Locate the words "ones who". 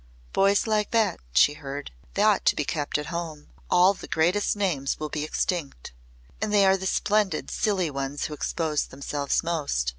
7.91-8.33